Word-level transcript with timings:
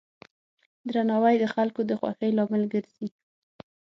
درناوی 0.91 1.35
د 1.39 1.45
خلکو 1.53 1.81
د 1.85 1.91
خوښۍ 1.99 2.29
لامل 2.37 2.63
ګرځي. 2.73 3.07